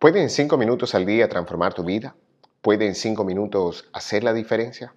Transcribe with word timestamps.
¿Puede 0.00 0.22
en 0.22 0.30
cinco 0.30 0.56
minutos 0.56 0.94
al 0.94 1.04
día 1.04 1.28
transformar 1.28 1.74
tu 1.74 1.84
vida? 1.84 2.16
¿Puede 2.62 2.86
en 2.86 2.94
cinco 2.94 3.22
minutos 3.22 3.86
hacer 3.92 4.24
la 4.24 4.32
diferencia? 4.32 4.94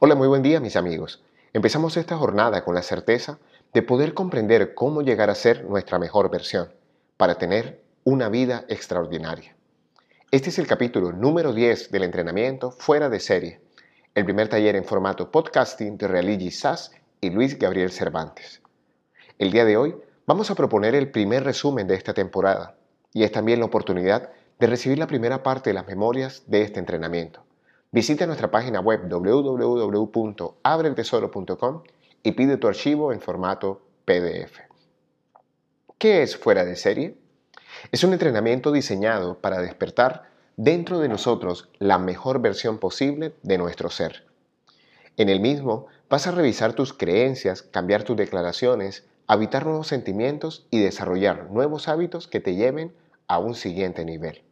Hola, 0.00 0.16
muy 0.16 0.28
buen 0.28 0.42
día 0.42 0.60
mis 0.60 0.76
amigos. 0.76 1.24
Empezamos 1.54 1.96
esta 1.96 2.18
jornada 2.18 2.62
con 2.62 2.74
la 2.74 2.82
certeza 2.82 3.38
de 3.72 3.80
poder 3.80 4.12
comprender 4.12 4.74
cómo 4.74 5.00
llegar 5.00 5.30
a 5.30 5.34
ser 5.34 5.64
nuestra 5.64 5.98
mejor 5.98 6.30
versión 6.30 6.68
para 7.16 7.36
tener 7.36 7.80
una 8.04 8.28
vida 8.28 8.66
extraordinaria. 8.68 9.56
Este 10.30 10.50
es 10.50 10.58
el 10.58 10.66
capítulo 10.66 11.10
número 11.10 11.54
10 11.54 11.90
del 11.90 12.02
entrenamiento 12.02 12.70
fuera 12.70 13.08
de 13.08 13.20
serie, 13.20 13.62
el 14.14 14.26
primer 14.26 14.50
taller 14.50 14.76
en 14.76 14.84
formato 14.84 15.30
podcasting 15.30 15.96
de 15.96 16.06
Realigi 16.06 16.50
Sass 16.50 16.90
y 17.22 17.30
Luis 17.30 17.58
Gabriel 17.58 17.90
Cervantes. 17.90 18.60
El 19.38 19.50
día 19.50 19.64
de 19.64 19.78
hoy 19.78 19.96
vamos 20.26 20.50
a 20.50 20.54
proponer 20.54 20.94
el 20.94 21.10
primer 21.10 21.44
resumen 21.44 21.86
de 21.86 21.94
esta 21.94 22.12
temporada 22.12 22.76
y 23.14 23.22
es 23.22 23.32
también 23.32 23.60
la 23.60 23.64
oportunidad 23.64 24.28
de 24.58 24.66
recibir 24.66 24.98
la 24.98 25.06
primera 25.06 25.42
parte 25.42 25.70
de 25.70 25.74
las 25.74 25.86
memorias 25.86 26.42
de 26.46 26.60
este 26.62 26.80
entrenamiento. 26.80 27.42
Visita 27.90 28.26
nuestra 28.26 28.50
página 28.50 28.80
web 28.80 29.08
www.abretesoro.com 29.08 31.82
y 32.24 32.32
pide 32.32 32.56
tu 32.56 32.66
archivo 32.68 33.12
en 33.12 33.20
formato 33.20 33.82
PDF. 34.04 34.58
¿Qué 35.96 36.22
es 36.22 36.36
fuera 36.36 36.64
de 36.64 36.74
serie? 36.76 37.16
Es 37.92 38.02
un 38.02 38.12
entrenamiento 38.12 38.72
diseñado 38.72 39.38
para 39.38 39.62
despertar 39.62 40.24
dentro 40.56 40.98
de 40.98 41.08
nosotros 41.08 41.68
la 41.78 41.98
mejor 41.98 42.40
versión 42.40 42.78
posible 42.78 43.34
de 43.42 43.58
nuestro 43.58 43.90
ser. 43.90 44.26
En 45.16 45.28
el 45.28 45.38
mismo 45.38 45.86
vas 46.10 46.26
a 46.26 46.32
revisar 46.32 46.72
tus 46.72 46.92
creencias, 46.92 47.62
cambiar 47.62 48.02
tus 48.02 48.16
declaraciones, 48.16 49.04
habitar 49.28 49.66
nuevos 49.66 49.86
sentimientos 49.86 50.66
y 50.70 50.80
desarrollar 50.80 51.48
nuevos 51.50 51.86
hábitos 51.88 52.26
que 52.26 52.40
te 52.40 52.56
lleven 52.56 52.92
a 53.26 53.38
un 53.38 53.54
siguiente 53.54 54.04
nivel. 54.04 54.42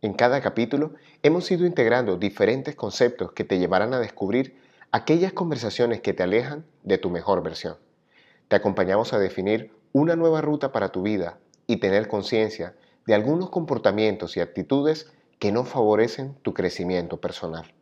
En 0.00 0.14
cada 0.14 0.40
capítulo 0.40 0.94
hemos 1.22 1.48
ido 1.50 1.64
integrando 1.64 2.16
diferentes 2.16 2.74
conceptos 2.74 3.32
que 3.32 3.44
te 3.44 3.58
llevarán 3.58 3.94
a 3.94 4.00
descubrir 4.00 4.56
aquellas 4.90 5.32
conversaciones 5.32 6.00
que 6.00 6.12
te 6.12 6.24
alejan 6.24 6.64
de 6.82 6.98
tu 6.98 7.08
mejor 7.08 7.42
versión. 7.42 7.76
Te 8.48 8.56
acompañamos 8.56 9.12
a 9.12 9.20
definir 9.20 9.70
una 9.92 10.16
nueva 10.16 10.40
ruta 10.40 10.72
para 10.72 10.90
tu 10.90 11.02
vida 11.02 11.38
y 11.68 11.76
tener 11.76 12.08
conciencia 12.08 12.74
de 13.06 13.14
algunos 13.14 13.50
comportamientos 13.50 14.36
y 14.36 14.40
actitudes 14.40 15.12
que 15.38 15.52
no 15.52 15.64
favorecen 15.64 16.34
tu 16.42 16.52
crecimiento 16.52 17.20
personal. 17.20 17.72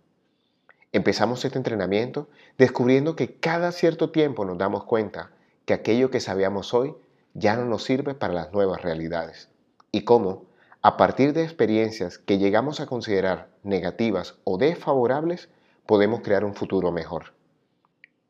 Empezamos 0.92 1.44
este 1.44 1.56
entrenamiento 1.56 2.28
descubriendo 2.58 3.16
que 3.16 3.36
cada 3.36 3.72
cierto 3.72 4.10
tiempo 4.10 4.44
nos 4.44 4.58
damos 4.58 4.84
cuenta 4.84 5.30
que 5.64 5.72
aquello 5.72 6.10
que 6.10 6.20
sabíamos 6.20 6.74
hoy 6.74 6.94
ya 7.32 7.56
no 7.56 7.64
nos 7.64 7.84
sirve 7.84 8.14
para 8.14 8.34
las 8.34 8.52
nuevas 8.52 8.82
realidades 8.82 9.50
y 9.92 10.02
cómo, 10.02 10.46
a 10.82 10.96
partir 10.96 11.32
de 11.32 11.42
experiencias 11.42 12.18
que 12.18 12.38
llegamos 12.38 12.80
a 12.80 12.86
considerar 12.86 13.48
negativas 13.62 14.36
o 14.44 14.56
desfavorables, 14.56 15.48
podemos 15.86 16.20
crear 16.20 16.44
un 16.44 16.54
futuro 16.54 16.92
mejor. 16.92 17.34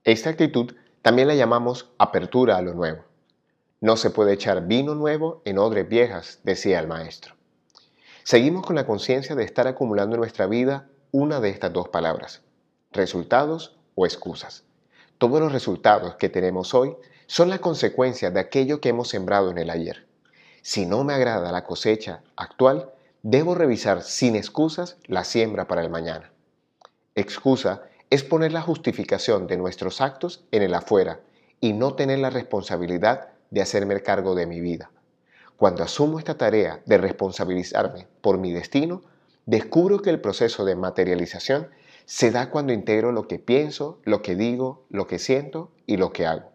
Esta 0.04 0.30
actitud 0.30 0.74
también 1.02 1.28
la 1.28 1.34
llamamos 1.34 1.90
apertura 1.98 2.56
a 2.56 2.62
lo 2.62 2.74
nuevo. 2.74 3.04
No 3.80 3.96
se 3.96 4.10
puede 4.10 4.32
echar 4.32 4.66
vino 4.66 4.94
nuevo 4.94 5.42
en 5.44 5.58
odres 5.58 5.88
viejas, 5.88 6.40
decía 6.42 6.80
el 6.80 6.88
maestro. 6.88 7.34
Seguimos 8.24 8.66
con 8.66 8.76
la 8.76 8.86
conciencia 8.86 9.34
de 9.34 9.44
estar 9.44 9.66
acumulando 9.66 10.16
en 10.16 10.20
nuestra 10.20 10.46
vida 10.46 10.88
una 11.12 11.40
de 11.40 11.50
estas 11.50 11.72
dos 11.72 11.88
palabras, 11.88 12.42
resultados 12.92 13.78
o 13.94 14.06
excusas. 14.06 14.64
Todos 15.18 15.40
los 15.40 15.52
resultados 15.52 16.16
que 16.16 16.28
tenemos 16.28 16.74
hoy 16.74 16.96
son 17.26 17.48
la 17.48 17.58
consecuencia 17.58 18.30
de 18.30 18.40
aquello 18.40 18.80
que 18.80 18.90
hemos 18.90 19.08
sembrado 19.08 19.50
en 19.50 19.58
el 19.58 19.70
ayer. 19.70 20.06
Si 20.62 20.86
no 20.86 21.04
me 21.04 21.14
agrada 21.14 21.52
la 21.52 21.64
cosecha 21.64 22.22
actual, 22.36 22.90
debo 23.22 23.54
revisar 23.54 24.02
sin 24.02 24.36
excusas 24.36 24.98
la 25.06 25.24
siembra 25.24 25.66
para 25.66 25.82
el 25.82 25.90
mañana. 25.90 26.32
Excusa 27.14 27.82
es 28.10 28.24
poner 28.24 28.52
la 28.52 28.62
justificación 28.62 29.46
de 29.46 29.56
nuestros 29.56 30.00
actos 30.00 30.44
en 30.50 30.62
el 30.62 30.74
afuera 30.74 31.20
y 31.60 31.72
no 31.72 31.94
tener 31.94 32.18
la 32.18 32.30
responsabilidad 32.30 33.28
de 33.50 33.62
hacerme 33.62 34.00
cargo 34.02 34.34
de 34.34 34.46
mi 34.46 34.60
vida. 34.60 34.90
Cuando 35.56 35.82
asumo 35.82 36.18
esta 36.18 36.38
tarea 36.38 36.82
de 36.86 36.98
responsabilizarme 36.98 38.06
por 38.20 38.38
mi 38.38 38.52
destino, 38.52 39.02
descubro 39.46 40.00
que 40.00 40.10
el 40.10 40.20
proceso 40.20 40.64
de 40.64 40.74
materialización 40.74 41.68
se 42.06 42.30
da 42.30 42.50
cuando 42.50 42.72
integro 42.72 43.12
lo 43.12 43.28
que 43.28 43.38
pienso, 43.38 44.00
lo 44.04 44.22
que 44.22 44.34
digo, 44.34 44.84
lo 44.88 45.06
que 45.06 45.18
siento 45.18 45.70
y 45.86 45.96
lo 45.96 46.12
que 46.12 46.26
hago. 46.26 46.50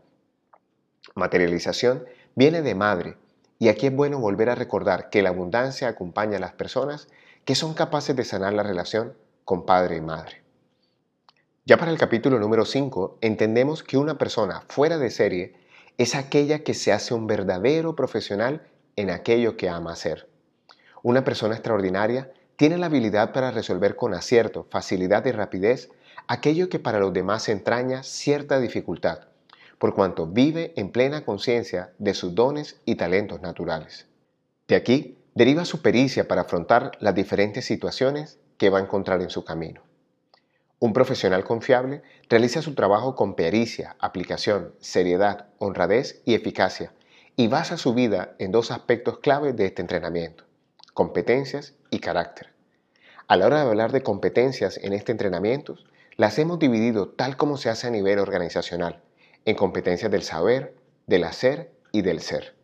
Materialización 1.14 2.06
viene 2.36 2.62
de 2.62 2.76
madre, 2.76 3.18
y 3.58 3.70
aquí 3.70 3.88
es 3.88 3.96
bueno 3.96 4.20
volver 4.20 4.50
a 4.50 4.56
recordar 4.56 5.10
que 5.10 5.22
la 5.22 5.30
abundancia 5.30 5.88
acompaña 5.88 6.38
a 6.38 6.42
las 6.42 6.54
personas 6.54 7.08
que 7.46 7.56
son 7.56 7.74
capaces 7.74 8.16
de 8.16 8.26
sanar 8.26 8.54
la 8.54 8.64
relación 8.64 9.14
con 9.46 9.66
padre 9.66 9.98
y 9.98 10.02
madre. 10.02 10.42
Ya 11.66 11.78
para 11.78 11.92
el 11.92 11.98
capítulo 11.98 12.40
número 12.40 12.66
5 12.66 13.20
entendemos 13.22 13.84
que 13.84 13.98
una 13.98 14.18
persona 14.18 14.64
fuera 14.68 14.98
de 14.98 15.10
serie 15.10 15.56
es 15.98 16.16
aquella 16.16 16.64
que 16.64 16.74
se 16.74 16.92
hace 16.92 17.14
un 17.14 17.28
verdadero 17.28 17.96
profesional 17.96 18.68
en 18.96 19.10
aquello 19.10 19.56
que 19.58 19.70
ama 19.70 19.94
hacer. 19.94 20.28
Una 21.02 21.24
persona 21.24 21.56
extraordinaria 21.56 22.32
tiene 22.56 22.78
la 22.78 22.88
habilidad 22.88 23.32
para 23.32 23.52
resolver 23.52 23.96
con 23.96 24.14
acierto, 24.14 24.68
facilidad 24.70 25.26
y 25.26 25.32
rapidez 25.32 25.90
aquello 26.28 26.70
que 26.70 26.80
para 26.80 27.00
los 27.00 27.14
demás 27.14 27.50
entraña 27.50 28.04
cierta 28.04 28.60
dificultad 28.60 29.28
por 29.78 29.94
cuanto 29.94 30.28
vive 30.28 30.74
en 30.76 30.92
plena 30.92 31.26
conciencia 31.26 31.94
de 31.98 32.14
sus 32.14 32.36
dones 32.36 32.80
y 32.86 32.96
talentos 32.96 33.42
naturales. 33.42 34.08
De 34.68 34.76
aquí 34.76 35.18
deriva 35.34 35.66
su 35.66 35.82
pericia 35.82 36.28
para 36.28 36.42
afrontar 36.42 36.92
las 37.00 37.14
diferentes 37.14 37.66
situaciones 37.66 38.40
que 38.58 38.70
va 38.70 38.80
a 38.80 38.82
encontrar 38.82 39.22
en 39.22 39.30
su 39.30 39.44
camino. 39.44 39.82
Un 40.80 40.94
profesional 40.94 41.44
confiable 41.44 42.04
realiza 42.30 42.62
su 42.62 42.76
trabajo 42.76 43.16
con 43.16 43.36
pericia, 43.36 43.96
aplicación, 44.00 44.74
seriedad, 44.80 45.48
honradez 45.58 46.22
y 46.26 46.34
eficacia 46.34 46.94
y 47.36 47.48
basa 47.48 47.78
su 47.78 47.94
vida 47.94 48.36
en 48.40 48.52
dos 48.52 48.72
aspectos 48.72 49.20
clave 49.20 49.54
de 49.54 49.66
este 49.66 49.82
entrenamiento, 49.82 50.46
competencias 50.94 51.74
y 51.90 52.00
carácter. 52.00 52.54
A 53.28 53.38
la 53.38 53.48
hora 53.48 53.64
de 53.64 53.70
hablar 53.70 53.92
de 53.92 54.04
competencias 54.04 54.78
en 54.78 54.94
este 54.94 55.12
entrenamiento, 55.12 55.78
las 56.16 56.38
hemos 56.40 56.60
dividido 56.60 57.10
tal 57.10 57.36
como 57.36 57.58
se 57.58 57.70
hace 57.70 57.88
a 57.88 57.92
nivel 57.92 58.20
organizacional, 58.20 59.02
en 59.46 59.56
competencias 59.56 60.12
del 60.12 60.24
saber, 60.24 60.76
del 61.08 61.24
hacer 61.24 61.72
y 61.92 62.02
del 62.02 62.20
ser. 62.20 62.56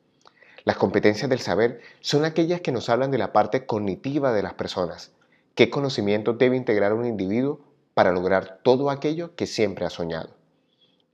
Las 0.63 0.77
competencias 0.77 1.29
del 1.29 1.39
saber 1.39 1.81
son 2.01 2.25
aquellas 2.25 2.61
que 2.61 2.71
nos 2.71 2.89
hablan 2.89 3.11
de 3.11 3.17
la 3.17 3.31
parte 3.31 3.65
cognitiva 3.65 4.33
de 4.33 4.43
las 4.43 4.53
personas. 4.53 5.11
¿Qué 5.55 5.69
conocimiento 5.69 6.33
debe 6.33 6.57
integrar 6.57 6.93
un 6.93 7.05
individuo 7.05 7.61
para 7.93 8.11
lograr 8.11 8.59
todo 8.63 8.89
aquello 8.89 9.35
que 9.35 9.47
siempre 9.47 9.85
ha 9.85 9.89
soñado? 9.89 10.35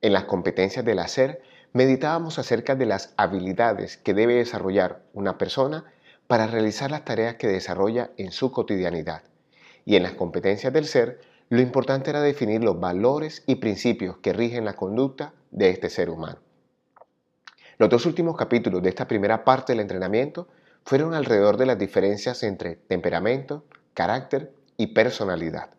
En 0.01 0.13
las 0.13 0.25
competencias 0.25 0.85
del 0.85 0.99
hacer 0.99 1.41
meditábamos 1.73 2.39
acerca 2.39 2.75
de 2.75 2.85
las 2.85 3.13
habilidades 3.17 3.97
que 3.97 4.13
debe 4.13 4.35
desarrollar 4.35 5.01
una 5.13 5.37
persona 5.37 5.85
para 6.27 6.47
realizar 6.47 6.91
las 6.91 7.05
tareas 7.05 7.35
que 7.35 7.47
desarrolla 7.47 8.11
en 8.17 8.31
su 8.31 8.51
cotidianidad. 8.51 9.23
Y 9.85 9.95
en 9.95 10.03
las 10.03 10.13
competencias 10.13 10.73
del 10.73 10.85
ser, 10.85 11.21
lo 11.49 11.61
importante 11.61 12.09
era 12.09 12.21
definir 12.21 12.63
los 12.63 12.79
valores 12.79 13.43
y 13.47 13.55
principios 13.55 14.17
que 14.17 14.33
rigen 14.33 14.65
la 14.65 14.75
conducta 14.75 15.33
de 15.51 15.69
este 15.69 15.89
ser 15.89 16.09
humano. 16.09 16.39
Los 17.77 17.89
dos 17.89 18.05
últimos 18.05 18.35
capítulos 18.35 18.81
de 18.81 18.89
esta 18.89 19.07
primera 19.07 19.45
parte 19.45 19.71
del 19.71 19.79
entrenamiento 19.79 20.47
fueron 20.83 21.13
alrededor 21.13 21.57
de 21.57 21.65
las 21.65 21.77
diferencias 21.77 22.43
entre 22.43 22.75
temperamento, 22.75 23.65
carácter 23.93 24.51
y 24.77 24.87
personalidad. 24.87 25.69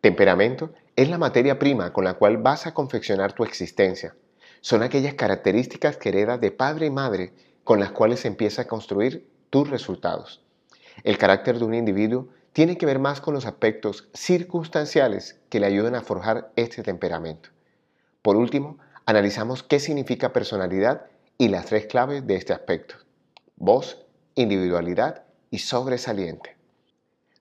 Temperamento 0.00 0.72
es 0.94 1.08
la 1.08 1.18
materia 1.18 1.58
prima 1.58 1.92
con 1.92 2.04
la 2.04 2.14
cual 2.14 2.38
vas 2.38 2.66
a 2.66 2.74
confeccionar 2.74 3.32
tu 3.32 3.44
existencia. 3.44 4.14
Son 4.60 4.82
aquellas 4.82 5.14
características 5.14 5.96
que 5.96 6.12
de 6.12 6.50
padre 6.50 6.86
y 6.86 6.90
madre 6.90 7.32
con 7.64 7.80
las 7.80 7.92
cuales 7.92 8.24
empieza 8.24 8.62
a 8.62 8.66
construir 8.66 9.28
tus 9.50 9.70
resultados. 9.70 10.42
El 11.04 11.18
carácter 11.18 11.58
de 11.58 11.64
un 11.64 11.74
individuo 11.74 12.28
tiene 12.56 12.78
que 12.78 12.86
ver 12.86 12.98
más 12.98 13.20
con 13.20 13.34
los 13.34 13.44
aspectos 13.44 14.08
circunstanciales 14.14 15.38
que 15.50 15.60
le 15.60 15.66
ayudan 15.66 15.94
a 15.94 16.00
forjar 16.00 16.52
este 16.56 16.82
temperamento. 16.82 17.50
Por 18.22 18.36
último, 18.36 18.78
analizamos 19.04 19.62
qué 19.62 19.78
significa 19.78 20.32
personalidad 20.32 21.04
y 21.36 21.48
las 21.48 21.66
tres 21.66 21.84
claves 21.84 22.26
de 22.26 22.36
este 22.36 22.54
aspecto. 22.54 22.94
Voz, 23.56 24.06
individualidad 24.36 25.24
y 25.50 25.58
sobresaliente. 25.58 26.56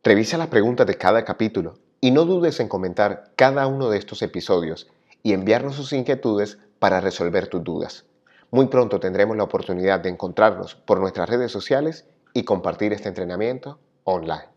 Revisa 0.04 0.38
las 0.38 0.50
preguntas 0.50 0.86
de 0.86 0.98
cada 0.98 1.24
capítulo 1.24 1.76
y 2.02 2.12
no 2.12 2.26
dudes 2.26 2.60
en 2.60 2.68
comentar 2.68 3.32
cada 3.38 3.68
uno 3.68 3.90
de 3.90 3.98
estos 4.00 4.22
episodios 4.22 4.90
y 5.24 5.32
enviarnos 5.32 5.78
sus 5.78 5.94
inquietudes 5.94 6.58
para 6.78 7.00
resolver 7.00 7.48
tus 7.48 7.64
dudas. 7.64 8.04
Muy 8.52 8.68
pronto 8.68 9.00
tendremos 9.00 9.38
la 9.38 9.44
oportunidad 9.44 10.02
de 10.02 10.10
encontrarnos 10.10 10.76
por 10.76 11.00
nuestras 11.00 11.30
redes 11.30 11.54
sociales 11.54 12.06
y 12.34 12.44
compartir 12.44 12.92
este 12.92 13.08
entrenamiento 13.08 13.80
online. 14.04 14.55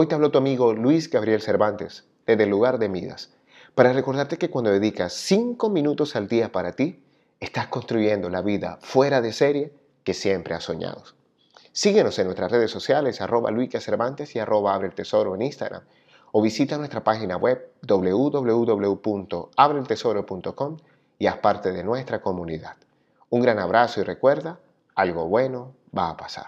Hoy 0.00 0.06
te 0.06 0.14
habló 0.14 0.30
tu 0.30 0.38
amigo 0.38 0.74
Luis 0.74 1.10
Gabriel 1.10 1.42
Cervantes 1.42 2.04
desde 2.24 2.44
el 2.44 2.50
lugar 2.50 2.78
de 2.78 2.88
Midas 2.88 3.32
para 3.74 3.92
recordarte 3.92 4.36
que 4.36 4.48
cuando 4.48 4.70
dedicas 4.70 5.12
5 5.12 5.70
minutos 5.70 6.14
al 6.14 6.28
día 6.28 6.52
para 6.52 6.70
ti, 6.70 7.02
estás 7.40 7.66
construyendo 7.66 8.30
la 8.30 8.40
vida 8.40 8.78
fuera 8.80 9.20
de 9.20 9.32
serie 9.32 9.72
que 10.04 10.14
siempre 10.14 10.54
has 10.54 10.62
soñado. 10.62 11.02
Síguenos 11.72 12.16
en 12.20 12.26
nuestras 12.26 12.52
redes 12.52 12.70
sociales 12.70 13.20
arroba 13.20 13.50
Luica 13.50 13.80
Cervantes 13.80 14.36
y 14.36 14.38
arroba 14.38 14.72
Abre 14.72 14.86
el 14.86 14.94
Tesoro 14.94 15.34
en 15.34 15.42
Instagram 15.42 15.82
o 16.30 16.42
visita 16.42 16.78
nuestra 16.78 17.02
página 17.02 17.36
web 17.36 17.72
www.abreltesoro.com 17.82 20.76
y 21.18 21.26
haz 21.26 21.38
parte 21.38 21.72
de 21.72 21.82
nuestra 21.82 22.22
comunidad. 22.22 22.76
Un 23.30 23.42
gran 23.42 23.58
abrazo 23.58 24.00
y 24.00 24.04
recuerda, 24.04 24.60
algo 24.94 25.26
bueno 25.26 25.74
va 25.92 26.10
a 26.10 26.16
pasar. 26.16 26.46